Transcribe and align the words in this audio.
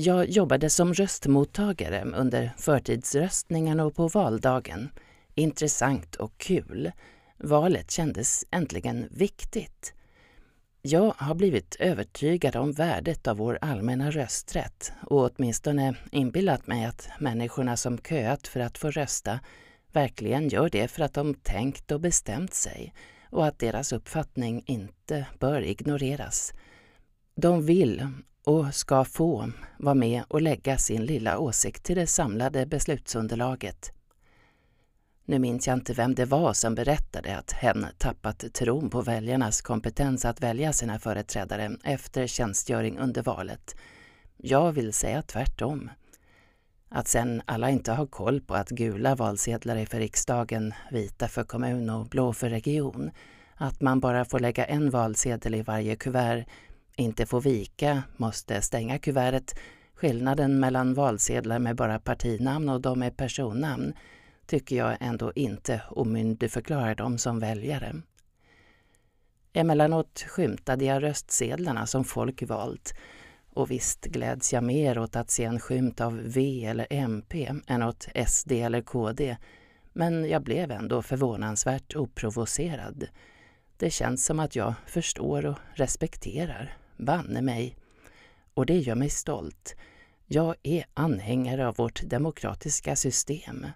Jag 0.00 0.28
jobbade 0.28 0.70
som 0.70 0.94
röstmottagare 0.94 2.04
under 2.16 2.52
förtidsröstningarna 2.56 3.84
och 3.84 3.94
på 3.94 4.08
valdagen. 4.08 4.90
Intressant 5.34 6.14
och 6.14 6.38
kul. 6.38 6.92
Valet 7.36 7.90
kändes 7.90 8.44
äntligen 8.50 9.08
viktigt. 9.10 9.94
Jag 10.82 11.14
har 11.16 11.34
blivit 11.34 11.76
övertygad 11.80 12.56
om 12.56 12.72
värdet 12.72 13.26
av 13.26 13.36
vår 13.36 13.58
allmänna 13.60 14.10
rösträtt 14.10 14.92
och 15.06 15.30
åtminstone 15.30 15.94
inbillat 16.12 16.66
mig 16.66 16.84
att 16.84 17.08
människorna 17.18 17.76
som 17.76 17.98
köat 17.98 18.48
för 18.48 18.60
att 18.60 18.78
få 18.78 18.90
rösta 18.90 19.40
verkligen 19.92 20.48
gör 20.48 20.68
det 20.70 20.88
för 20.88 21.02
att 21.02 21.14
de 21.14 21.34
tänkt 21.34 21.90
och 21.90 22.00
bestämt 22.00 22.54
sig 22.54 22.94
och 23.30 23.46
att 23.46 23.58
deras 23.58 23.92
uppfattning 23.92 24.62
inte 24.66 25.26
bör 25.38 25.60
ignoreras. 25.60 26.52
De 27.40 27.66
vill 27.66 28.08
och 28.44 28.74
ska 28.74 29.04
få 29.04 29.50
vara 29.78 29.94
med 29.94 30.22
och 30.28 30.42
lägga 30.42 30.78
sin 30.78 31.06
lilla 31.06 31.38
åsikt 31.38 31.84
till 31.84 31.96
det 31.96 32.06
samlade 32.06 32.66
beslutsunderlaget. 32.66 33.92
Nu 35.24 35.38
minns 35.38 35.66
jag 35.66 35.76
inte 35.76 35.92
vem 35.92 36.14
det 36.14 36.24
var 36.24 36.52
som 36.52 36.74
berättade 36.74 37.36
att 37.36 37.52
hen 37.52 37.86
tappat 37.98 38.54
tron 38.54 38.90
på 38.90 39.02
väljarnas 39.02 39.62
kompetens 39.62 40.24
att 40.24 40.42
välja 40.42 40.72
sina 40.72 40.98
företrädare 40.98 41.76
efter 41.84 42.26
tjänstgöring 42.26 42.98
under 42.98 43.22
valet. 43.22 43.76
Jag 44.36 44.72
vill 44.72 44.92
säga 44.92 45.22
tvärtom. 45.22 45.90
Att 46.88 47.08
sen 47.08 47.42
alla 47.44 47.70
inte 47.70 47.92
har 47.92 48.06
koll 48.06 48.40
på 48.40 48.54
att 48.54 48.68
gula 48.68 49.14
valsedlar 49.14 49.76
är 49.76 49.86
för 49.86 49.98
riksdagen, 49.98 50.74
vita 50.90 51.28
för 51.28 51.44
kommun 51.44 51.90
och 51.90 52.06
blå 52.06 52.32
för 52.32 52.50
region, 52.50 53.10
att 53.54 53.80
man 53.80 54.00
bara 54.00 54.24
får 54.24 54.38
lägga 54.38 54.64
en 54.64 54.90
valsedel 54.90 55.54
i 55.54 55.62
varje 55.62 55.96
kuvert, 55.96 56.44
inte 56.98 57.26
får 57.26 57.40
vika, 57.40 58.02
måste 58.16 58.62
stänga 58.62 58.98
kuvertet, 58.98 59.58
skillnaden 59.94 60.60
mellan 60.60 60.94
valsedlar 60.94 61.58
med 61.58 61.76
bara 61.76 61.98
partinamn 61.98 62.68
och 62.68 62.80
de 62.80 62.98
med 62.98 63.16
personnamn, 63.16 63.92
tycker 64.46 64.76
jag 64.76 64.96
ändå 65.00 65.32
inte 65.34 65.82
omyndigförklarar 65.90 66.94
dem 66.94 67.18
som 67.18 67.38
väljare. 67.38 67.94
Emellanåt 69.52 70.24
skymtade 70.28 70.84
jag 70.84 71.02
röstsedlarna 71.02 71.86
som 71.86 72.04
folk 72.04 72.42
valt 72.42 72.94
och 73.50 73.70
visst 73.70 74.04
gläds 74.04 74.52
jag 74.52 74.64
mer 74.64 74.98
åt 74.98 75.16
att 75.16 75.30
se 75.30 75.44
en 75.44 75.60
skymt 75.60 76.00
av 76.00 76.20
V 76.24 76.64
eller 76.64 76.86
MP 76.90 77.52
än 77.66 77.82
åt 77.82 78.08
SD 78.26 78.52
eller 78.52 78.82
KD, 78.82 79.36
men 79.92 80.28
jag 80.28 80.42
blev 80.42 80.70
ändå 80.70 81.02
förvånansvärt 81.02 81.96
oprovocerad. 81.96 83.06
Det 83.76 83.90
känns 83.90 84.24
som 84.24 84.40
att 84.40 84.56
jag 84.56 84.74
förstår 84.86 85.46
och 85.46 85.58
respekterar, 85.74 86.76
banne 86.98 87.42
mig. 87.42 87.76
Och 88.54 88.66
det 88.66 88.78
gör 88.78 88.94
mig 88.94 89.10
stolt. 89.10 89.76
Jag 90.26 90.54
är 90.62 90.84
anhängare 90.94 91.68
av 91.68 91.76
vårt 91.76 92.02
demokratiska 92.02 92.96
system. 92.96 93.66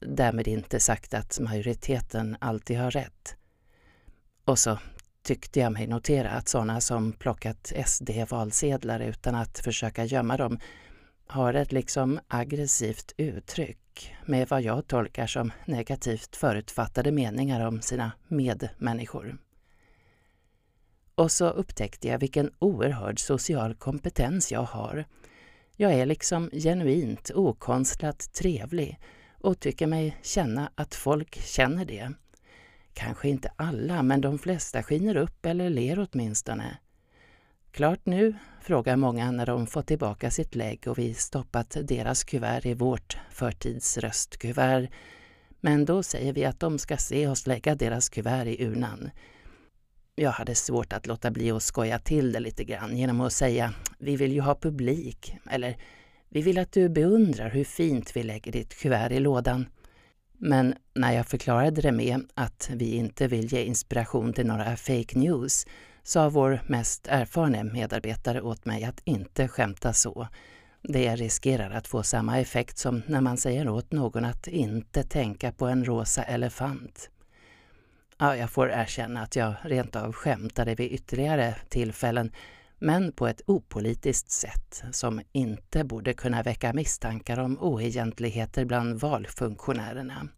Därmed 0.00 0.48
inte 0.48 0.80
sagt 0.80 1.14
att 1.14 1.40
majoriteten 1.40 2.36
alltid 2.40 2.78
har 2.78 2.90
rätt. 2.90 3.36
Och 4.44 4.58
så 4.58 4.78
tyckte 5.22 5.60
jag 5.60 5.72
mig 5.72 5.86
notera 5.86 6.30
att 6.30 6.48
sådana 6.48 6.80
som 6.80 7.12
plockat 7.12 7.72
SD-valsedlar 7.86 9.00
utan 9.00 9.34
att 9.34 9.58
försöka 9.58 10.04
gömma 10.04 10.36
dem 10.36 10.58
har 11.26 11.54
ett 11.54 11.72
liksom 11.72 12.20
aggressivt 12.28 13.12
uttryck 13.16 14.14
med 14.26 14.48
vad 14.48 14.62
jag 14.62 14.86
tolkar 14.86 15.26
som 15.26 15.52
negativt 15.64 16.36
förutfattade 16.36 17.12
meningar 17.12 17.66
om 17.66 17.82
sina 17.82 18.12
medmänniskor. 18.28 19.38
Och 21.14 21.32
så 21.32 21.48
upptäckte 21.48 22.08
jag 22.08 22.18
vilken 22.18 22.50
oerhörd 22.58 23.20
social 23.20 23.74
kompetens 23.74 24.52
jag 24.52 24.62
har. 24.62 25.04
Jag 25.76 25.92
är 25.92 26.06
liksom 26.06 26.50
genuint 26.52 27.30
okonstlat 27.34 28.32
trevlig 28.32 28.98
och 29.40 29.60
tycker 29.60 29.86
mig 29.86 30.16
känna 30.22 30.70
att 30.74 30.94
folk 30.94 31.40
känner 31.40 31.84
det. 31.84 32.12
Kanske 32.94 33.28
inte 33.28 33.52
alla, 33.56 34.02
men 34.02 34.20
de 34.20 34.38
flesta 34.38 34.82
skiner 34.82 35.16
upp 35.16 35.46
eller 35.46 35.70
ler 35.70 36.08
åtminstone. 36.12 36.76
Klart 37.70 38.06
nu, 38.06 38.34
frågar 38.60 38.96
många 38.96 39.30
när 39.30 39.46
de 39.46 39.66
fått 39.66 39.86
tillbaka 39.86 40.30
sitt 40.30 40.54
lägg 40.54 40.88
och 40.88 40.98
vi 40.98 41.14
stoppat 41.14 41.76
deras 41.82 42.24
kuvert 42.24 42.66
i 42.66 42.74
vårt 42.74 43.16
förtidsröstkuvert. 43.30 44.88
Men 45.60 45.84
då 45.84 46.02
säger 46.02 46.32
vi 46.32 46.44
att 46.44 46.60
de 46.60 46.78
ska 46.78 46.96
se 46.96 47.28
oss 47.28 47.46
lägga 47.46 47.74
deras 47.74 48.08
kuvert 48.08 48.46
i 48.46 48.64
urnan. 48.64 49.10
Jag 50.14 50.30
hade 50.30 50.54
svårt 50.54 50.92
att 50.92 51.06
låta 51.06 51.30
bli 51.30 51.50
att 51.50 51.62
skoja 51.62 51.98
till 51.98 52.32
det 52.32 52.40
lite 52.40 52.64
grann 52.64 52.96
genom 52.96 53.20
att 53.20 53.32
säga 53.32 53.74
vi 53.98 54.16
vill 54.16 54.32
ju 54.32 54.40
ha 54.40 54.54
publik, 54.54 55.36
eller 55.50 55.76
vi 56.28 56.42
vill 56.42 56.58
att 56.58 56.72
du 56.72 56.88
beundrar 56.88 57.50
hur 57.50 57.64
fint 57.64 58.16
vi 58.16 58.22
lägger 58.22 58.52
ditt 58.52 58.74
kuvert 58.74 59.10
i 59.10 59.20
lådan. 59.20 59.66
Men 60.38 60.74
när 60.94 61.12
jag 61.12 61.26
förklarade 61.26 61.80
det 61.80 61.92
med 61.92 62.20
att 62.34 62.70
vi 62.74 62.94
inte 62.94 63.26
vill 63.26 63.52
ge 63.52 63.62
inspiration 63.64 64.32
till 64.32 64.46
några 64.46 64.76
fake 64.76 65.18
news 65.18 65.66
sa 66.02 66.28
vår 66.28 66.60
mest 66.66 67.06
erfarne 67.08 67.64
medarbetare 67.64 68.40
åt 68.42 68.64
mig 68.64 68.84
att 68.84 69.00
inte 69.04 69.48
skämta 69.48 69.92
så. 69.92 70.28
Det 70.82 71.16
riskerar 71.16 71.70
att 71.70 71.88
få 71.88 72.02
samma 72.02 72.40
effekt 72.40 72.78
som 72.78 73.02
när 73.06 73.20
man 73.20 73.36
säger 73.36 73.68
åt 73.68 73.92
någon 73.92 74.24
att 74.24 74.46
inte 74.46 75.02
tänka 75.02 75.52
på 75.52 75.66
en 75.66 75.84
rosa 75.84 76.22
elefant. 76.22 77.10
Ja, 78.22 78.36
jag 78.36 78.50
får 78.50 78.70
erkänna 78.70 79.22
att 79.22 79.36
jag 79.36 79.54
rent 79.62 79.96
av 79.96 80.12
skämtade 80.12 80.74
vid 80.74 80.92
ytterligare 80.92 81.54
tillfällen 81.68 82.32
men 82.78 83.12
på 83.12 83.26
ett 83.26 83.42
opolitiskt 83.46 84.30
sätt 84.30 84.82
som 84.92 85.20
inte 85.32 85.84
borde 85.84 86.14
kunna 86.14 86.42
väcka 86.42 86.72
misstankar 86.72 87.38
om 87.38 87.58
oegentligheter 87.58 88.64
bland 88.64 89.00
valfunktionärerna. 89.00 90.28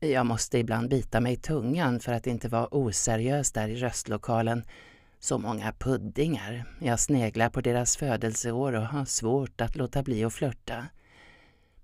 Jag 0.00 0.26
måste 0.26 0.58
ibland 0.58 0.88
bita 0.88 1.20
mig 1.20 1.32
i 1.32 1.36
tungan 1.36 2.00
för 2.00 2.12
att 2.12 2.26
inte 2.26 2.48
vara 2.48 2.74
oseriös 2.74 3.52
där 3.52 3.68
i 3.68 3.76
röstlokalen. 3.76 4.64
Så 5.18 5.38
många 5.38 5.72
puddingar. 5.78 6.64
Jag 6.80 7.00
sneglar 7.00 7.50
på 7.50 7.60
deras 7.60 7.96
födelseår 7.96 8.72
och 8.72 8.86
har 8.86 9.04
svårt 9.04 9.60
att 9.60 9.76
låta 9.76 10.02
bli 10.02 10.24
att 10.24 10.34
flörta. 10.34 10.86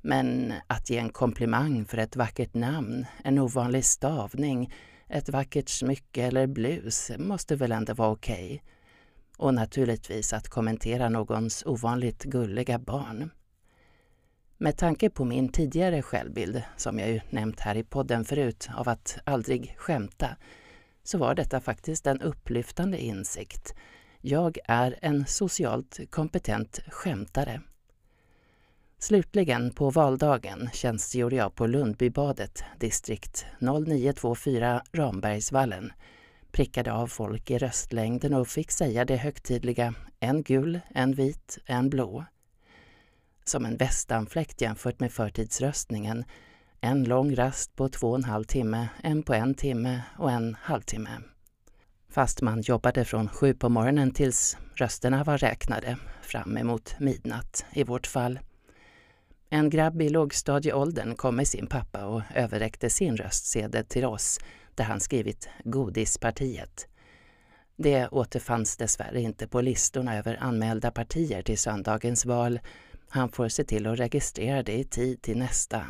Men 0.06 0.54
att 0.66 0.90
ge 0.90 0.98
en 0.98 1.10
komplimang 1.10 1.84
för 1.84 1.98
ett 1.98 2.16
vackert 2.16 2.54
namn, 2.54 3.06
en 3.24 3.38
ovanlig 3.38 3.84
stavning, 3.84 4.72
ett 5.08 5.28
vackert 5.28 5.68
smycke 5.68 6.22
eller 6.22 6.46
blus 6.46 7.10
måste 7.18 7.56
väl 7.56 7.72
ändå 7.72 7.94
vara 7.94 8.10
okej. 8.10 8.44
Okay. 8.44 8.60
Och 9.36 9.54
naturligtvis 9.54 10.32
att 10.32 10.48
kommentera 10.48 11.08
någons 11.08 11.62
ovanligt 11.66 12.24
gulliga 12.24 12.78
barn. 12.78 13.30
Med 14.58 14.76
tanke 14.76 15.10
på 15.10 15.24
min 15.24 15.48
tidigare 15.48 16.02
självbild, 16.02 16.62
som 16.76 16.98
jag 16.98 17.10
ju 17.10 17.20
nämnt 17.30 17.60
här 17.60 17.74
i 17.74 17.84
podden 17.84 18.24
förut, 18.24 18.68
av 18.76 18.88
att 18.88 19.18
aldrig 19.24 19.74
skämta, 19.78 20.36
så 21.02 21.18
var 21.18 21.34
detta 21.34 21.60
faktiskt 21.60 22.06
en 22.06 22.20
upplyftande 22.20 22.98
insikt. 22.98 23.74
Jag 24.20 24.58
är 24.64 24.98
en 25.02 25.26
socialt 25.26 26.00
kompetent 26.10 26.80
skämtare. 26.88 27.60
Slutligen 29.04 29.70
på 29.70 29.90
valdagen 29.90 30.70
tjänstgjorde 30.72 31.36
jag 31.36 31.54
på 31.54 31.66
Lundbybadet, 31.66 32.64
distrikt 32.80 33.46
0924 33.58 34.82
Rambergsvallen, 34.92 35.92
prickade 36.52 36.92
av 36.92 37.06
folk 37.06 37.50
i 37.50 37.58
röstlängden 37.58 38.34
och 38.34 38.48
fick 38.48 38.70
säga 38.70 39.04
det 39.04 39.16
högtidliga 39.16 39.94
en 40.20 40.42
gul, 40.42 40.80
en 40.88 41.14
vit, 41.14 41.58
en 41.66 41.90
blå 41.90 42.24
som 43.44 43.64
en 43.64 43.76
västanfläkt 43.76 44.60
jämfört 44.60 45.00
med 45.00 45.12
förtidsröstningen. 45.12 46.24
En 46.80 47.04
lång 47.04 47.34
rast 47.34 47.76
på 47.76 47.88
två 47.88 48.08
och 48.08 48.16
en 48.16 48.24
halv 48.24 48.44
timme, 48.44 48.88
en 49.02 49.22
på 49.22 49.34
en 49.34 49.54
timme 49.54 50.02
och 50.18 50.30
en 50.30 50.56
halvtimme. 50.60 51.18
Fast 52.08 52.42
man 52.42 52.60
jobbade 52.60 53.04
från 53.04 53.28
sju 53.28 53.54
på 53.54 53.68
morgonen 53.68 54.10
tills 54.10 54.56
rösterna 54.74 55.24
var 55.24 55.38
räknade, 55.38 55.96
fram 56.22 56.56
emot 56.56 57.00
midnatt 57.00 57.64
i 57.72 57.84
vårt 57.84 58.06
fall. 58.06 58.38
En 59.54 59.70
grabb 59.70 60.02
i 60.02 60.08
lågstadieåldern 60.08 61.14
kom 61.14 61.36
med 61.36 61.48
sin 61.48 61.66
pappa 61.66 62.06
och 62.06 62.22
överräckte 62.34 62.90
sin 62.90 63.16
röstsedel 63.16 63.84
till 63.84 64.04
oss 64.04 64.40
där 64.74 64.84
han 64.84 65.00
skrivit 65.00 65.48
Godispartiet. 65.64 66.88
Det 67.76 68.08
återfanns 68.08 68.76
dessvärre 68.76 69.20
inte 69.20 69.48
på 69.48 69.60
listorna 69.60 70.16
över 70.16 70.38
anmälda 70.40 70.90
partier 70.90 71.42
till 71.42 71.58
söndagens 71.58 72.26
val 72.26 72.60
han 73.08 73.28
får 73.28 73.48
se 73.48 73.64
till 73.64 73.86
att 73.86 73.98
registrera 73.98 74.62
det 74.62 74.78
i 74.78 74.84
tid 74.84 75.22
till 75.22 75.38
nästa. 75.38 75.86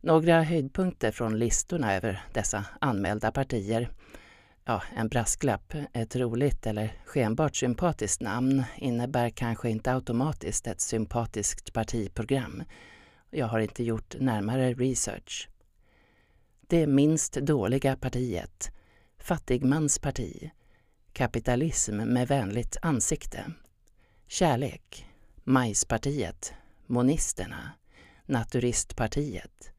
Några 0.00 0.42
höjdpunkter 0.42 1.10
från 1.10 1.38
listorna 1.38 1.94
över 1.94 2.22
dessa 2.32 2.64
anmälda 2.80 3.32
partier. 3.32 3.90
Ja, 4.70 4.82
en 4.96 5.08
brasklapp. 5.08 5.74
Ett 5.92 6.16
roligt 6.16 6.66
eller 6.66 6.92
skenbart 7.04 7.56
sympatiskt 7.56 8.20
namn 8.20 8.64
innebär 8.76 9.30
kanske 9.30 9.70
inte 9.70 9.92
automatiskt 9.92 10.66
ett 10.66 10.80
sympatiskt 10.80 11.72
partiprogram. 11.72 12.62
Jag 13.30 13.46
har 13.46 13.60
inte 13.60 13.84
gjort 13.84 14.14
närmare 14.18 14.74
research. 14.74 15.48
Det 16.60 16.86
minst 16.86 17.32
dåliga 17.32 17.96
partiet. 17.96 18.70
Fattigmans 19.18 19.98
parti. 19.98 20.50
Kapitalism 21.12 21.96
med 21.96 22.28
vänligt 22.28 22.76
ansikte 22.82 23.44
Kärlek, 24.28 25.06
Majspartiet, 25.44 26.54
Monisterna, 26.86 27.70
Naturistpartiet, 28.26 29.72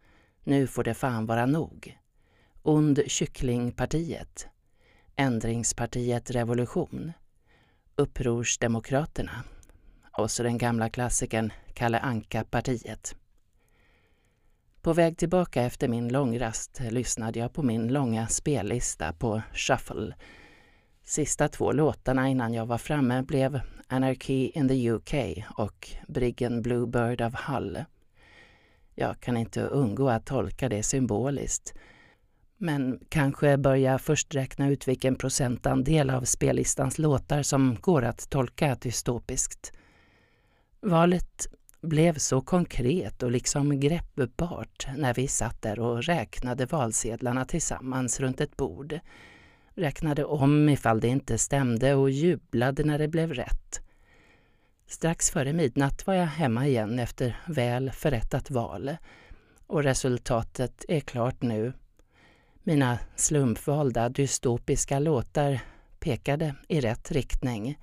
Nu 0.43 0.67
får 0.67 0.83
det 0.83 0.93
fan 0.93 1.25
vara 1.25 1.45
nog, 1.45 1.97
Ond 2.61 2.99
kycklingpartiet, 3.07 4.47
Ändringspartiet 5.15 6.31
Revolution, 6.31 7.11
Upprorsdemokraterna 7.95 9.43
och 10.17 10.31
så 10.31 10.43
den 10.43 10.57
gamla 10.57 10.89
klassikern 10.89 11.53
Kalle 11.73 11.99
Anka-partiet. 11.99 13.15
På 14.81 14.93
väg 14.93 15.17
tillbaka 15.17 15.61
efter 15.63 15.87
min 15.87 16.07
långrast 16.07 16.79
lyssnade 16.79 17.39
jag 17.39 17.53
på 17.53 17.63
min 17.63 17.87
långa 17.87 18.27
spellista 18.27 19.13
på 19.13 19.41
shuffle. 19.53 20.15
Sista 21.03 21.47
två 21.47 21.71
låtarna 21.71 22.29
innan 22.29 22.53
jag 22.53 22.65
var 22.65 22.77
framme 22.77 23.23
blev 23.23 23.59
Anarchy 23.87 24.51
in 24.53 24.67
the 24.67 24.91
UK 24.91 25.13
och 25.57 25.89
Briggen 26.07 26.61
Bluebird 26.61 27.21
of 27.21 27.33
Hull. 27.33 27.83
Jag 28.95 29.19
kan 29.19 29.37
inte 29.37 29.61
undgå 29.61 30.09
att 30.09 30.25
tolka 30.25 30.69
det 30.69 30.83
symboliskt. 30.83 31.73
Men 32.63 32.99
kanske 33.09 33.57
börja 33.57 33.99
först 33.99 34.35
räkna 34.35 34.69
ut 34.69 34.87
vilken 34.87 35.15
procentandel 35.15 36.09
av 36.09 36.21
spellistans 36.21 36.97
låtar 36.97 37.43
som 37.43 37.77
går 37.81 38.01
att 38.03 38.29
tolka 38.29 38.75
dystopiskt. 38.75 39.71
Valet 40.81 41.47
blev 41.81 42.17
så 42.17 42.41
konkret 42.41 43.23
och 43.23 43.31
liksom 43.31 43.79
greppbart 43.79 44.87
när 44.97 45.13
vi 45.13 45.27
satt 45.27 45.61
där 45.61 45.79
och 45.79 46.03
räknade 46.03 46.65
valsedlarna 46.65 47.45
tillsammans 47.45 48.19
runt 48.19 48.41
ett 48.41 48.57
bord. 48.57 48.99
Räknade 49.75 50.25
om 50.25 50.69
ifall 50.69 50.99
det 50.99 51.07
inte 51.07 51.37
stämde 51.37 51.95
och 51.95 52.09
jublade 52.09 52.83
när 52.83 52.99
det 52.99 53.07
blev 53.07 53.33
rätt. 53.33 53.81
Strax 54.87 55.31
före 55.31 55.53
midnatt 55.53 56.07
var 56.07 56.13
jag 56.13 56.25
hemma 56.25 56.67
igen 56.67 56.99
efter 56.99 57.37
väl 57.47 57.91
förrättat 57.91 58.51
val. 58.51 58.97
Och 59.67 59.83
resultatet 59.83 60.85
är 60.87 60.99
klart 60.99 61.41
nu. 61.41 61.73
Mina 62.63 62.99
slumpvalda 63.15 64.09
dystopiska 64.09 64.99
låtar 64.99 65.59
pekade 65.99 66.55
i 66.67 66.81
rätt 66.81 67.11
riktning. 67.11 67.77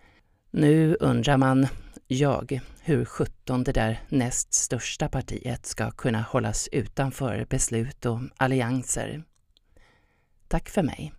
Nu 0.50 0.96
undrar 1.00 1.36
man 1.36 1.66
jag 2.06 2.60
hur 2.80 3.04
sjutton 3.04 3.64
det 3.64 3.72
där 3.72 4.00
näst 4.08 4.54
största 4.54 5.08
partiet 5.08 5.66
ska 5.66 5.90
kunna 5.90 6.20
hållas 6.20 6.69
utanför 6.72 7.46
beslut 7.50 8.06
och 8.06 8.20
allianser. 8.36 9.22
Tack 10.48 10.69
för 10.69 10.82
mig. 10.82 11.12